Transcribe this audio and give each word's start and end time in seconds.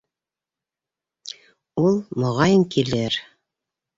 Ул, 1.83 1.99
моғайын, 2.23 2.65
килер. 2.77 3.19